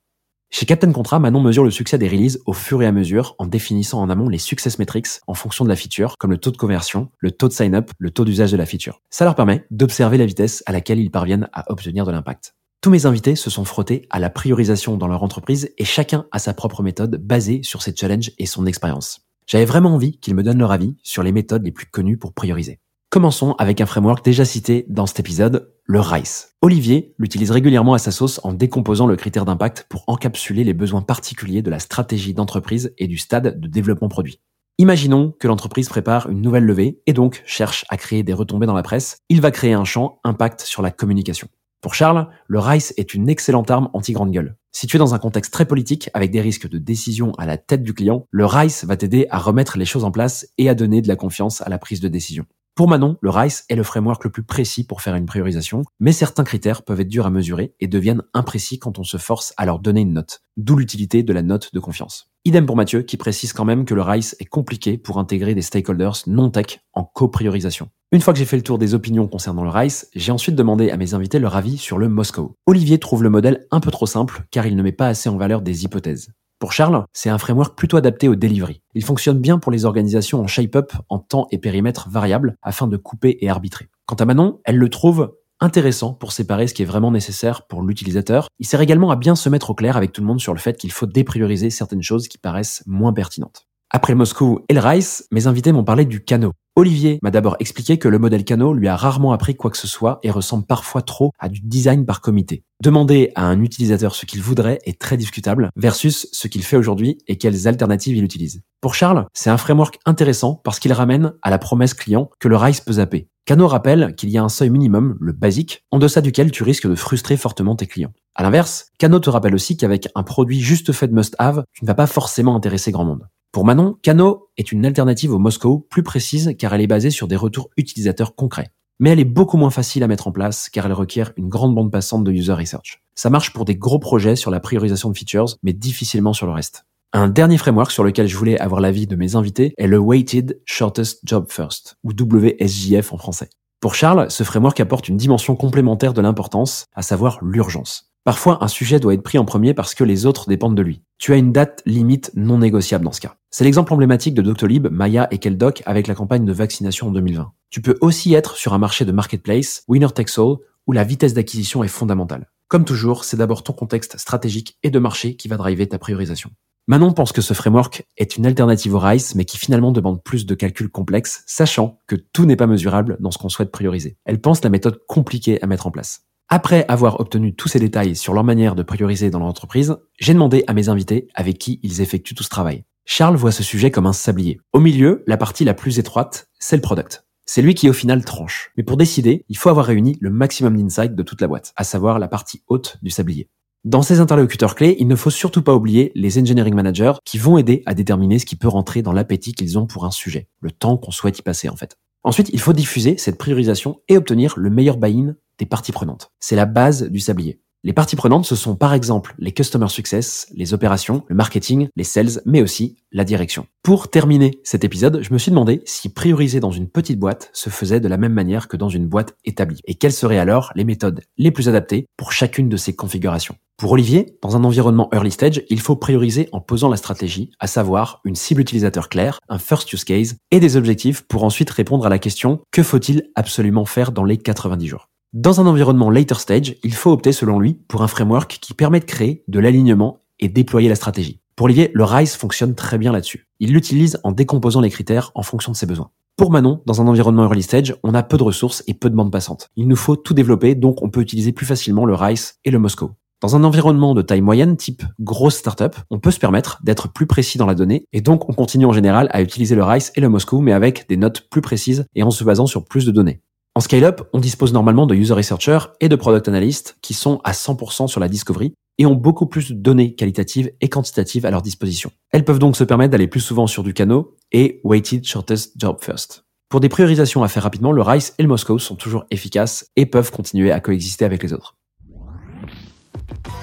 Chez 0.51 0.67
Captain 0.67 0.93
Contrat, 0.93 1.19
Manon 1.19 1.41
mesure 1.41 1.65
le 1.65 1.71
succès 1.71 1.97
des 1.97 2.09
releases 2.09 2.43
au 2.45 2.53
fur 2.53 2.83
et 2.83 2.87
à 2.87 2.93
mesure 2.93 3.35
en 3.39 3.47
définissant 3.47 4.03
en 4.03 4.11
amont 4.11 4.29
les 4.29 4.37
success 4.37 4.79
metrics 4.79 5.09
en 5.27 5.33
fonction 5.33 5.65
de 5.65 5.71
la 5.71 5.77
feature, 5.77 6.19
comme 6.19 6.31
le 6.31 6.37
taux 6.37 6.51
de 6.51 6.59
conversion, 6.59 7.09
le 7.17 7.31
taux 7.31 7.49
de 7.49 7.55
sign-up, 7.55 7.91
le 7.97 8.11
taux 8.11 8.27
d'usage 8.27 8.53
de 8.53 8.59
la 8.59 8.67
feature. 8.67 9.01
Ça 9.09 9.25
leur 9.25 9.35
permet 9.35 9.65
d'observer 9.71 10.19
la 10.19 10.27
vitesse 10.27 10.63
à 10.67 10.73
laquelle 10.73 11.01
ils 11.01 11.11
parviennent 11.11 11.49
à 11.55 11.73
obtenir 11.73 12.05
de 12.05 12.13
l'impact. 12.13 12.55
Tous 12.83 12.91
mes 12.91 13.07
invités 13.07 13.35
se 13.35 13.49
sont 13.49 13.65
frottés 13.65 14.07
à 14.11 14.19
la 14.19 14.29
priorisation 14.29 14.99
dans 14.99 15.09
leur 15.09 15.23
entreprise 15.23 15.73
et 15.79 15.87
chacun 15.87 16.27
a 16.33 16.39
sa 16.39 16.53
propre 16.53 16.83
méthode 16.83 17.17
basée 17.17 17.63
sur 17.63 17.81
ses 17.81 17.97
challenges 17.97 18.33
et 18.37 18.45
son 18.45 18.67
expérience. 18.67 19.23
J'avais 19.47 19.65
vraiment 19.65 19.95
envie 19.95 20.19
qu'ils 20.19 20.35
me 20.35 20.43
donnent 20.43 20.59
leur 20.59 20.73
avis 20.73 20.97
sur 21.03 21.23
les 21.23 21.33
méthodes 21.33 21.65
les 21.65 21.73
plus 21.73 21.87
connues 21.87 22.17
pour 22.17 22.33
prioriser. 22.33 22.81
Commençons 23.11 23.53
avec 23.59 23.83
un 23.83 23.87
framework 23.87 24.25
déjà 24.25 24.47
cité 24.47 24.87
dans 24.89 25.05
cet 25.05 25.21
épisode, 25.21 25.71
le 25.85 26.01
RICE. 26.01 26.55
Olivier 26.63 27.15
l'utilise 27.19 27.51
régulièrement 27.51 27.93
à 27.93 27.99
sa 27.99 28.11
sauce 28.11 28.41
en 28.43 28.55
décomposant 28.55 29.07
le 29.07 29.17
critère 29.17 29.45
d'impact 29.45 29.85
pour 29.91 30.05
encapsuler 30.07 30.65
les 30.65 30.73
besoins 30.73 31.03
particuliers 31.03 31.61
de 31.61 31.71
la 31.71 31.79
stratégie 31.79 32.33
d'entreprise 32.33 32.95
et 32.97 33.09
du 33.09 33.19
stade 33.19 33.61
de 33.61 33.69
développement 33.69 34.09
produit. 34.09 34.41
Imaginons 34.79 35.35
que 35.39 35.47
l'entreprise 35.47 35.91
prépare 35.91 36.31
une 36.31 36.41
nouvelle 36.41 36.65
levée 36.65 37.03
et 37.07 37.13
donc 37.13 37.43
cherche 37.45 37.85
à 37.91 37.99
créer 37.99 38.23
des 38.23 38.33
retombées 38.33 38.67
dans 38.67 38.73
la 38.73 38.83
presse. 38.83 39.19
Il 39.29 39.43
va 39.43 39.51
créer 39.51 39.75
un 39.75 39.85
champ 39.85 40.19
impact 40.25 40.63
sur 40.63 40.81
la 40.81 40.91
communication. 40.91 41.49
Pour 41.83 41.95
Charles, 41.95 42.29
le 42.47 42.61
RICE 42.61 42.95
est 42.97 43.13
une 43.13 43.29
excellente 43.29 43.69
arme 43.69 43.91
anti-grande 43.93 44.31
gueule. 44.31 44.57
Situé 44.71 44.99
dans 44.99 45.15
un 45.15 45.19
contexte 45.19 45.53
très 45.53 45.67
politique, 45.67 46.11
avec 46.15 46.31
des 46.31 46.41
risques 46.41 46.69
de 46.69 46.79
décision 46.79 47.33
à 47.39 47.45
la 47.45 47.59
tête 47.59 47.83
du 47.83 47.93
client, 47.93 48.25
le 48.31 48.47
RICE 48.47 48.85
va 48.85 48.97
t'aider 48.97 49.27
à 49.31 49.39
remettre 49.39 49.79
les 49.79 49.85
choses 49.85 50.05
en 50.05 50.13
place 50.13 50.47
et 50.59 50.69
à 50.69 50.77
donner 50.77 51.03
de 51.03 51.09
la 51.09 51.17
confiance 51.17 51.61
à 51.61 51.69
la 51.69 51.79
prise 51.79 52.01
de 52.01 52.07
décision. 52.07 52.47
Pour 52.77 52.87
Manon, 52.87 53.19
le 53.21 53.31
RICE 53.31 53.65
est 53.69 53.75
le 53.75 53.83
framework 53.83 54.23
le 54.23 54.31
plus 54.31 54.45
précis 54.45 54.87
pour 54.87 55.03
faire 55.03 55.17
une 55.17 55.27
priorisation, 55.27 55.83
mais 55.99 56.13
certains 56.13 56.45
critères 56.45 56.83
peuvent 56.83 57.01
être 57.01 57.09
durs 57.09 57.27
à 57.27 57.31
mesurer 57.31 57.75
et 57.81 57.89
deviennent 57.89 58.23
imprécis 58.33 58.79
quand 58.79 59.01
on 59.01 59.05
se 59.05 59.17
force 59.17 59.53
à 59.57 59.67
leur 59.67 59.81
donner 59.81 60.03
une 60.03 60.15
note, 60.15 60.41
d'où 60.57 60.77
l'utilité 60.77 61.25
de 61.25 61.33
la 61.33 61.43
note 61.43 61.75
de 61.75 61.81
confiance. 61.81 62.31
Idem 62.45 62.65
pour 62.65 62.77
Mathieu, 62.77 63.03
qui 63.03 63.17
précise 63.17 63.53
quand 63.53 63.65
même 63.65 63.85
que 63.85 63.95
le 63.95 64.03
RICE 64.03 64.37
est 64.39 64.47
compliqué 64.47 64.99
pour 64.99 65.19
intégrer 65.19 65.57
des 65.57 65.63
stakeholders 65.63 66.23
non-tech 66.29 66.79
en 66.93 67.03
co-priorisation. 67.03 67.91
Une 68.15 68.21
fois 68.21 68.35
que 68.35 68.39
j'ai 68.39 68.45
fait 68.45 68.59
le 68.59 68.63
tour 68.63 68.77
des 68.77 68.93
opinions 68.93 69.27
concernant 69.27 69.65
le 69.65 69.71
RICE, 69.71 70.07
j'ai 70.15 70.33
ensuite 70.33 70.55
demandé 70.55 70.91
à 70.91 70.99
mes 70.99 71.15
invités 71.15 71.39
leur 71.39 71.57
avis 71.57 71.79
sur 71.79 71.97
le 71.97 72.11
Moscow. 72.11 72.55
Olivier 72.67 72.99
trouve 72.99 73.23
le 73.23 73.31
modèle 73.31 73.67
un 73.71 73.81
peu 73.81 73.91
trop 73.91 74.05
simple 74.05 74.45
car 74.51 74.67
il 74.67 74.77
ne 74.77 74.83
met 74.83 74.93
pas 74.93 75.07
assez 75.07 75.31
en 75.31 75.39
valeur 75.39 75.63
des 75.63 75.85
hypothèses. 75.85 76.31
Pour 76.59 76.75
Charles, 76.75 77.07
c'est 77.15 77.31
un 77.31 77.39
framework 77.39 77.75
plutôt 77.75 77.97
adapté 77.97 78.29
au 78.29 78.35
delivery. 78.35 78.83
Il 78.95 79.03
fonctionne 79.03 79.41
bien 79.41 79.59
pour 79.59 79.73
les 79.73 79.87
organisations 79.87 80.43
en 80.43 80.47
shape-up 80.47 80.93
en 81.09 81.21
temps 81.21 81.47
et 81.53 81.57
périmètre 81.59 82.11
variables 82.11 82.59
afin 82.61 82.87
de 82.87 82.99
couper 82.99 83.39
et 83.41 83.49
arbitrer. 83.49 83.89
Quant 84.05 84.17
à 84.17 84.27
Manon, 84.27 84.61
elle 84.65 84.77
le 84.77 84.91
trouve 84.91 85.35
intéressant 85.61 86.13
pour 86.13 86.33
séparer 86.33 86.67
ce 86.67 86.75
qui 86.75 86.83
est 86.83 86.87
vraiment 86.87 87.13
nécessaire 87.13 87.67
pour 87.67 87.81
l'utilisateur. 87.81 88.49
Il 88.59 88.67
sert 88.67 88.83
également 88.83 89.11
à 89.11 89.17
bien 89.17 89.37
se 89.37 89.49
mettre 89.49 89.71
au 89.71 89.75
clair 89.75 89.97
avec 89.97 90.13
tout 90.13 90.21
le 90.21 90.27
monde 90.27 90.41
sur 90.41 90.53
le 90.53 90.59
fait 90.59 90.77
qu'il 90.77 90.93
faut 90.93 91.07
déprioriser 91.07 91.71
certaines 91.71 92.03
choses 92.03 92.29
qui 92.29 92.37
paraissent 92.37 92.83
moins 92.85 93.15
pertinentes. 93.15 93.69
Après 93.95 94.15
Moscou 94.15 94.61
et 94.71 94.75
le 94.75 94.81
Rice, 94.81 95.27
mes 95.33 95.47
invités 95.47 95.71
m'ont 95.71 95.85
parlé 95.85 96.07
du 96.07 96.25
Cano. 96.25 96.53
Olivier 96.77 97.19
m'a 97.23 97.31
d'abord 97.31 97.57
expliqué 97.61 97.99
que 97.99 98.09
le 98.09 98.19
modèle 98.19 98.43
Cano 98.43 98.73
lui 98.73 98.89
a 98.89 98.97
rarement 98.97 99.35
appris 99.35 99.55
quoi 99.55 99.71
que 99.71 99.77
ce 99.77 99.87
soit 99.87 100.19
et 100.23 100.31
ressemble 100.31 100.65
parfois 100.65 101.03
trop 101.03 101.33
à 101.39 101.51
du 101.51 101.61
design 101.61 102.07
par 102.07 102.23
comité. 102.23 102.65
Demander 102.83 103.33
à 103.35 103.45
un 103.45 103.61
utilisateur 103.61 104.15
ce 104.15 104.25
qu'il 104.25 104.41
voudrait 104.41 104.79
est 104.87 104.99
très 104.99 105.19
discutable 105.19 105.69
versus 105.77 106.27
ce 106.33 106.49
qu'il 106.49 106.63
fait 106.63 106.79
aujourd'hui 106.79 107.19
et 107.29 107.37
quelles 107.37 107.69
alternatives 107.69 108.17
il 108.17 108.25
utilise. 108.25 108.63
Pour 108.81 108.95
Charles, 108.95 109.27
c'est 109.35 109.51
un 109.51 109.59
framework 109.59 109.99
intéressant 110.07 110.59
parce 110.65 110.81
qu'il 110.81 110.95
ramène 110.95 111.35
à 111.43 111.51
la 111.51 111.59
promesse 111.59 111.93
client 111.93 112.31
que 112.41 112.49
le 112.49 112.57
RISE 112.57 112.81
peut 112.81 112.95
zapper. 112.95 113.29
Cano 113.45 113.69
rappelle 113.69 114.15
qu'il 114.15 114.31
y 114.31 114.39
a 114.39 114.43
un 114.43 114.49
seuil 114.49 114.71
minimum, 114.71 115.19
le 115.21 115.33
basique, 115.33 115.85
en 115.91 115.99
deçà 115.99 116.23
duquel 116.23 116.51
tu 116.51 116.63
risques 116.63 116.89
de 116.89 116.95
frustrer 116.95 117.37
fortement 117.37 117.77
tes 117.77 117.87
clients. 117.87 118.15
À 118.35 118.43
l'inverse, 118.43 118.87
Cano 118.99 119.19
te 119.19 119.29
rappelle 119.29 119.55
aussi 119.55 119.77
qu'avec 119.77 120.09
un 120.15 120.23
produit 120.23 120.63
juste 120.63 120.93
fait 120.93 121.09
de 121.09 121.13
must-have, 121.13 121.65
tu 121.75 121.85
ne 121.85 121.89
vas 121.89 121.95
pas 121.95 122.07
forcément 122.07 122.57
intéresser 122.57 122.91
grand 122.91 123.05
monde. 123.05 123.27
Pour 123.53 123.67
Manon, 123.67 123.99
Cano 124.01 124.49
est 124.57 124.73
une 124.73 124.87
alternative 124.87 125.31
au 125.35 125.39
Moscow 125.39 125.87
plus 125.91 126.03
précise 126.03 126.55
car 126.59 126.73
elle 126.73 126.81
est 126.81 126.87
basée 126.87 127.11
sur 127.11 127.29
des 127.29 127.37
retours 127.37 127.69
utilisateurs 127.77 128.35
concrets. 128.35 128.71
Mais 128.99 129.11
elle 129.11 129.21
est 129.21 129.27
beaucoup 129.27 129.59
moins 129.59 129.69
facile 129.69 130.03
à 130.03 130.09
mettre 130.09 130.27
en 130.27 130.33
place 130.33 130.71
car 130.71 130.87
elle 130.87 130.95
requiert 130.95 131.33
une 131.37 131.51
grande 131.51 131.75
bande 131.75 131.93
passante 131.93 132.25
de 132.25 132.33
user 132.33 132.55
research. 132.55 133.03
Ça 133.15 133.29
marche 133.29 133.53
pour 133.53 133.67
des 133.67 133.77
gros 133.77 133.99
projets 133.99 134.37
sur 134.37 134.51
la 134.51 134.59
priorisation 134.59 135.11
de 135.11 135.19
features, 135.19 135.59
mais 135.63 135.75
difficilement 135.75 136.33
sur 136.33 136.47
le 136.47 136.53
reste. 136.53 136.87
Un 137.13 137.29
dernier 137.29 137.59
framework 137.59 137.91
sur 137.91 138.05
lequel 138.05 138.27
je 138.27 138.39
voulais 138.39 138.59
avoir 138.59 138.81
l'avis 138.81 139.07
de 139.07 139.17
mes 139.17 139.37
invités 139.37 139.75
est 139.77 139.87
le 139.87 139.99
Weighted 139.99 140.63
Shortest 140.65 141.21
Job 141.25 141.45
First, 141.51 141.99
ou 142.05 142.13
WSJF 142.13 143.13
en 143.13 143.19
français. 143.19 143.51
Pour 143.81 143.95
Charles, 143.95 144.31
ce 144.31 144.45
framework 144.45 144.81
apporte 144.81 145.11
une 145.11 145.19
dimension 145.19 145.57
complémentaire 145.57 146.15
de 146.15 146.23
l'importance, 146.23 146.87
à 146.95 147.03
savoir 147.03 147.39
l'urgence. 147.43 148.12
Parfois, 148.25 148.63
un 148.63 148.69
sujet 148.69 149.01
doit 149.01 149.15
être 149.15 149.23
pris 149.23 149.39
en 149.39 149.45
premier 149.45 149.75
parce 149.75 149.97
que 149.97 150.05
les 150.05 150.27
autres 150.27 150.49
dépendent 150.49 150.77
de 150.77 150.83
lui. 150.83 151.03
Tu 151.19 151.33
as 151.33 151.37
une 151.37 151.51
date 151.51 151.83
limite 151.87 152.31
non 152.37 152.59
négociable 152.59 153.05
dans 153.05 153.11
ce 153.11 153.21
cas. 153.21 153.35
C'est 153.51 153.65
l'exemple 153.65 153.93
emblématique 153.93 154.35
de 154.35 154.43
Doctolib, 154.43 154.87
Maya 154.89 155.27
et 155.33 155.39
Keldoc 155.39 155.83
avec 155.87 156.07
la 156.07 156.15
campagne 156.15 156.45
de 156.45 156.53
vaccination 156.53 157.09
en 157.09 157.11
2020. 157.11 157.53
Tu 157.71 157.83
peux 157.83 157.99
aussi 158.01 158.33
être 158.35 158.57
sur 158.57 158.75
un 158.75 158.79
marché 158.79 159.05
de 159.05 159.11
marketplace, 159.11 159.83
winner 159.89 160.11
takes 160.15 160.39
all, 160.39 160.57
où 160.87 160.93
la 160.93 161.03
vitesse 161.03 161.35
d'acquisition 161.35 161.83
est 161.83 161.89
fondamentale. 161.89 162.49
Comme 162.69 162.85
toujours, 162.85 163.25
c'est 163.25 163.37
d'abord 163.37 163.65
ton 163.65 163.73
contexte 163.73 164.17
stratégique 164.19 164.79
et 164.85 164.91
de 164.91 164.99
marché 165.01 165.35
qui 165.35 165.49
va 165.49 165.57
driver 165.57 165.89
ta 165.89 165.99
priorisation. 165.99 166.51
Manon 166.87 167.13
pense 167.13 167.33
que 167.33 167.43
ce 167.43 167.55
framework 167.55 168.07
est 168.17 168.37
une 168.37 168.47
alternative 168.47 168.95
au 168.95 168.99
RICE, 168.99 169.35
mais 169.35 169.45
qui 169.45 169.59
finalement 169.59 169.93
demande 169.93 170.23
plus 170.23 170.47
de 170.47 170.55
calculs 170.55 170.91
complexes, 170.91 171.43
sachant 171.47 172.01
que 172.07 172.17
tout 172.17 172.45
n'est 172.45 172.57
pas 172.57 172.67
mesurable 172.67 173.17
dans 173.21 173.31
ce 173.31 173.39
qu'on 173.39 173.49
souhaite 173.49 173.71
prioriser. 173.71 174.17
Elle 174.25 174.41
pense 174.41 174.65
la 174.65 174.71
méthode 174.71 175.01
compliquée 175.07 175.63
à 175.63 175.67
mettre 175.67 175.87
en 175.87 175.91
place. 175.91 176.25
Après 176.55 176.85
avoir 176.87 177.19
obtenu 177.19 177.55
tous 177.55 177.69
ces 177.69 177.79
détails 177.79 178.15
sur 178.15 178.35
leur 178.35 178.45
manière 178.45 178.75
de 178.75 178.83
prioriser 178.83 179.31
dans 179.31 179.39
l'entreprise, 179.39 179.97
j'ai 180.21 180.35
demandé 180.35 180.65
à 180.67 180.75
mes 180.75 180.91
invités 180.91 181.29
avec 181.35 181.57
qui 181.57 181.81
ils 181.83 182.03
effectuent 182.03 182.35
tout 182.35 182.43
ce 182.45 182.51
travail. 182.51 182.85
Charles 183.07 183.37
voit 183.37 183.53
ce 183.53 183.63
sujet 183.63 183.91
comme 183.91 184.05
un 184.05 184.13
sablier. 184.13 184.61
Au 184.75 184.79
milieu, 184.79 185.25
la 185.27 185.39
partie 185.39 185.65
la 185.65 185.73
plus 185.73 185.99
étroite, 185.99 186.51
c'est 186.59 186.77
le 186.77 186.83
product. 186.83 187.25
C'est 187.47 187.63
lui 187.63 187.73
qui 187.73 187.89
au 187.89 187.95
final 187.95 188.23
tranche. 188.23 188.71
Mais 188.77 188.83
pour 188.83 188.99
décider, 188.99 189.47
il 189.49 189.57
faut 189.57 189.71
avoir 189.71 189.87
réuni 189.87 190.19
le 190.21 190.29
maximum 190.29 190.77
d'insight 190.77 191.15
de 191.15 191.23
toute 191.23 191.41
la 191.41 191.49
boîte, 191.49 191.73
à 191.77 191.85
savoir 191.85 192.19
la 192.19 192.29
partie 192.29 192.63
haute 192.69 192.99
du 193.01 193.09
sablier. 193.09 193.49
Dans 193.85 194.03
ces 194.03 194.21
interlocuteurs 194.21 194.75
clés, 194.75 194.97
il 194.99 195.09
ne 195.09 195.17
faut 195.17 195.31
surtout 195.31 195.63
pas 195.63 195.75
oublier 195.75 196.13
les 196.15 196.39
engineering 196.39 196.75
managers 196.75 197.15
qui 197.25 197.39
vont 197.39 197.57
aider 197.57 197.83
à 197.87 197.95
déterminer 197.95 198.39
ce 198.39 198.45
qui 198.45 198.57
peut 198.57 198.69
rentrer 198.69 199.01
dans 199.01 199.15
l'appétit 199.15 199.55
qu'ils 199.55 199.79
ont 199.79 199.87
pour 199.87 200.05
un 200.05 200.11
sujet, 200.11 200.49
le 200.61 200.71
temps 200.71 200.99
qu'on 200.99 201.13
souhaite 201.13 201.39
y 201.39 201.43
passer 201.43 201.71
en 201.71 201.77
fait. 201.77 201.97
Ensuite, 202.25 202.51
il 202.53 202.61
faut 202.61 202.75
diffuser 202.75 203.17
cette 203.17 203.39
priorisation 203.39 204.03
et 204.09 204.19
obtenir 204.19 204.53
le 204.59 204.69
meilleur 204.69 204.99
buy-in 204.99 205.35
parties 205.67 205.93
prenantes. 205.93 206.31
C'est 206.41 206.57
la 206.57 206.67
base 206.67 207.09
du 207.11 207.21
sablier. 207.21 207.61
Les 207.85 207.93
parties 207.93 208.15
prenantes, 208.15 208.47
ce 208.47 208.55
sont 208.55 208.77
par 208.77 208.95
exemple 208.95 209.35
les 209.39 209.51
customer 209.51 209.89
success, 209.89 210.47
les 210.55 210.73
opérations, 210.73 211.25
le 211.27 211.35
marketing, 211.35 211.89
les 211.97 212.05
sales, 212.05 212.41
mais 212.47 212.63
aussi 212.63 212.99
la 213.11 213.25
direction. 213.25 213.67
Pour 213.83 214.09
terminer 214.09 214.61
cet 214.63 214.85
épisode, 214.85 215.21
je 215.21 215.33
me 215.33 215.39
suis 215.39 215.51
demandé 215.51 215.83
si 215.85 216.09
prioriser 216.09 216.61
dans 216.61 216.71
une 216.71 216.89
petite 216.89 217.19
boîte 217.19 217.51
se 217.53 217.71
faisait 217.71 217.99
de 217.99 218.07
la 218.07 218.19
même 218.19 218.35
manière 218.35 218.69
que 218.69 218.77
dans 218.77 218.89
une 218.89 219.09
boîte 219.09 219.35
établie, 219.45 219.81
et 219.85 219.97
quelles 219.97 220.13
seraient 220.13 220.39
alors 220.39 220.71
les 220.77 220.85
méthodes 220.85 221.23
les 221.39 221.51
plus 221.51 221.69
adaptées 221.69 222.07
pour 222.17 222.31
chacune 222.31 222.69
de 222.69 222.77
ces 222.77 222.95
configurations? 222.95 223.57
Pour 223.79 223.91
Olivier, 223.91 224.39
dans 224.43 224.55
un 224.55 224.63
environnement 224.63 225.11
early 225.13 225.33
stage, 225.33 225.65
il 225.69 225.81
faut 225.81 225.97
prioriser 225.97 226.49
en 226.53 226.61
posant 226.61 226.89
la 226.89 226.97
stratégie, 226.97 227.51
à 227.59 227.67
savoir 227.67 228.21
une 228.25 228.37
cible 228.37 228.61
utilisateur 228.61 229.09
claire, 229.09 229.41
un 229.49 229.59
first 229.59 229.93
use 229.93 230.05
case 230.05 230.37
et 230.53 230.61
des 230.61 230.77
objectifs 230.77 231.23
pour 231.23 231.43
ensuite 231.43 231.71
répondre 231.71 232.07
à 232.07 232.11
la 232.11 232.21
question 232.21 232.61
que 232.71 232.85
faut-il 232.85 233.29
absolument 233.35 233.87
faire 233.87 234.13
dans 234.13 234.23
les 234.23 234.37
90 234.39 234.87
jours? 234.87 235.09
Dans 235.35 235.63
un 235.63 235.67
environnement 235.67 236.11
later 236.11 236.39
stage, 236.39 236.77
il 236.85 236.93
faut 236.93 237.11
opter 237.11 237.33
selon 237.33 237.59
lui 237.59 237.73
pour 237.89 238.03
un 238.03 238.07
framework 238.07 238.59
qui 238.61 238.75
permet 238.75 239.01
de 239.01 239.07
créer 239.07 239.45
de 239.49 239.61
l'alignement 239.61 240.21
et 240.41 240.51
déployer 240.51 240.91
la 240.91 240.95
stratégie. 240.95 241.41
Pour 241.57 241.65
Olivier, 241.65 241.91
le 241.95 242.05
RISE 242.05 242.35
fonctionne 242.35 242.75
très 242.75 242.99
bien 242.99 243.13
là-dessus. 243.13 243.49
Il 243.59 243.73
l'utilise 243.73 244.21
en 244.25 244.33
décomposant 244.33 244.83
les 244.83 244.91
critères 244.91 245.33
en 245.35 245.43
fonction 245.43 245.73
de 245.73 245.77
ses 245.79 245.87
besoins. 245.87 246.11
Pour 246.37 246.51
Manon, 246.51 246.83
dans 246.85 247.01
un 247.01 247.07
environnement 247.07 247.45
early 247.45 247.63
stage, 247.63 247.97
on 248.03 248.13
a 248.13 248.23
peu 248.23 248.37
de 248.37 248.43
ressources 248.43 248.85
et 248.87 248.93
peu 248.93 249.09
de 249.09 249.15
bandes 249.15 249.33
passantes. 249.33 249.71
Il 249.75 249.89
nous 249.89 249.97
faut 249.97 250.17
tout 250.17 250.35
développer, 250.35 250.75
donc 250.75 251.03
on 251.03 251.09
peut 251.09 251.23
utiliser 251.23 251.53
plus 251.53 251.65
facilement 251.65 252.05
le 252.05 252.15
RISE 252.15 252.57
et 252.67 252.71
le 252.71 252.79
Moscow. 252.79 253.13
Dans 253.41 253.57
un 253.57 253.65
environnement 253.65 254.15
de 254.15 254.21
taille 254.21 254.43
moyenne, 254.43 254.77
type 254.77 255.03
grosse 255.19 255.57
startup, 255.57 255.97
on 256.11 256.21
peut 256.21 256.31
se 256.31 256.41
permettre 256.41 256.79
d'être 256.85 257.11
plus 257.11 257.27
précis 257.27 257.57
dans 257.57 257.67
la 257.67 257.75
donnée, 257.75 258.05
et 258.13 258.21
donc 258.21 258.51
on 258.51 258.53
continue 258.53 258.85
en 258.85 258.93
général 258.93 259.31
à 259.33 259.41
utiliser 259.41 259.77
le 259.77 259.83
RISE 259.83 260.13
et 260.15 260.21
le 260.21 260.29
Moscow, 260.29 260.61
mais 260.61 260.75
avec 260.75 261.09
des 261.09 261.17
notes 261.17 261.49
plus 261.49 261.63
précises 261.63 262.05
et 262.15 262.23
en 262.23 262.31
se 262.31 262.45
basant 262.45 262.67
sur 262.67 262.85
plus 262.85 263.07
de 263.07 263.13
données. 263.13 263.41
En 263.75 263.81
scale-up, 263.81 264.21
on 264.35 264.39
dispose 264.39 264.75
normalement 264.75 265.07
de 265.07 265.15
user 265.15 265.33
researchers 265.33 265.79
et 266.01 266.11
de 266.11 266.17
product 266.17 266.47
analysts 266.47 266.99
qui 267.01 267.15
sont 267.15 267.41
à 267.43 267.53
100% 267.53 268.07
sur 268.07 268.21
la 268.21 268.29
discovery 268.29 268.75
et 268.99 269.07
ont 269.07 269.15
beaucoup 269.15 269.47
plus 269.47 269.71
de 269.71 269.75
données 269.75 270.15
qualitatives 270.15 270.71
et 270.83 270.91
quantitatives 270.91 271.47
à 271.47 271.51
leur 271.51 271.63
disposition. 271.63 272.11
Elles 272.33 272.45
peuvent 272.45 272.59
donc 272.59 272.77
se 272.77 272.85
permettre 272.85 273.13
d'aller 273.13 273.29
plus 273.29 273.41
souvent 273.41 273.67
sur 273.67 273.83
du 273.83 273.95
canot 273.95 274.37
et 274.53 274.83
weighted 274.85 275.25
shortest 275.25 275.73
job 275.79 275.97
first. 276.03 276.45
Pour 276.69 276.81
des 276.81 276.91
priorisations 276.91 277.43
à 277.43 277.49
faire 277.49 277.63
rapidement, 277.63 277.93
le 277.93 278.03
RICE 278.03 278.35
et 278.39 278.43
le 278.43 278.49
Moscow 278.49 278.79
sont 278.79 278.95
toujours 278.95 279.25
efficaces 279.31 279.87
et 279.97 280.05
peuvent 280.05 280.31
continuer 280.31 280.71
à 280.71 280.81
coexister 280.81 281.25
avec 281.25 281.43
les 281.43 281.55
autres. 281.55 281.75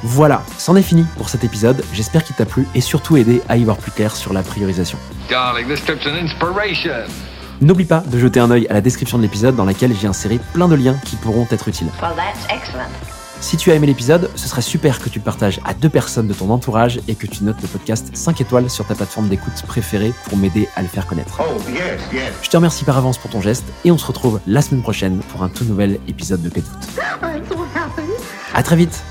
Voilà, 0.01 0.42
c'en 0.58 0.75
est 0.75 0.82
fini 0.82 1.06
pour 1.18 1.30
cet 1.30 1.44
épisode. 1.44 1.84
J'espère 1.94 2.24
qu'il 2.24 2.36
t'a 2.36 2.46
plu 2.46 2.68
et 2.74 2.82
surtout 2.82 3.16
aidé 3.16 3.42
à 3.48 3.58
y 3.58 3.63
voir 3.63 3.78
plus 3.78 3.92
clair 3.92 4.16
sur 4.16 4.34
la 4.34 4.42
priorisation. 4.42 4.98
N'oublie 7.62 7.86
pas 7.86 8.00
de 8.00 8.18
jeter 8.18 8.39
un 8.39 8.51
œil 8.51 8.68
à 8.70 8.74
la 8.74 8.82
description 8.82 9.18
de 9.18 9.24
l'épisode 9.24 9.56
dans 9.56 9.66
laquelle 9.66 9.94
j'ai 9.94 10.08
inséré 10.08 10.39
plein 10.54 10.68
de 10.70 10.75
liens 10.75 10.96
qui 11.04 11.18
pourront 11.18 11.46
être 11.51 11.68
utiles. 11.68 11.89
si 13.42 13.58
tu 13.58 13.72
as 13.72 13.75
aimé 13.75 13.88
l'épisode, 13.88 14.30
ce 14.36 14.48
serait 14.48 14.62
super 14.62 15.00
que 15.00 15.10
tu 15.10 15.20
le 15.20 15.25
partages 15.25 15.60
à 15.66 15.74
deux 15.74 15.89
personnes 15.89 16.28
de 16.28 16.34
ton 16.34 16.50
entourage 16.50 17.00
et 17.08 17.16
que 17.16 17.28
tu 17.28 17.44
notes 17.44 17.62
le 17.62 17.68
podcast 17.68 18.12
5 18.13 18.39
étoiles 18.42 18.70
sur 18.70 18.86
ta 18.86 18.96
plateforme 18.96 19.28
d'écoute 19.28 19.62
préférée 19.68 20.13
pour 20.25 20.38
m'aider 20.38 20.70
à 20.75 20.82
le 20.82 20.88
faire 20.88 21.06
connaître. 21.06 21.42
Oh, 21.42 21.60
Je 22.42 22.50
te 22.50 22.58
remercie 22.58 22.86
par 22.86 22.98
avance 22.98 23.18
pour 23.18 23.30
ton 23.30 23.42
geste 23.42 23.66
et 23.84 23.92
on 23.92 23.98
se 23.98 24.06
retrouve 24.06 24.39
la 24.48 24.62
semaine 24.62 24.82
prochaine 24.82 25.20
pour 25.32 25.44
un 25.44 25.50
tout 25.50 25.66
nouvel 25.66 26.00
épisode 26.08 26.42
de 26.42 26.50
Pet 26.50 26.63
Foot. 26.63 27.01
À 28.54 28.63
très 28.63 28.75
vite 28.78 29.04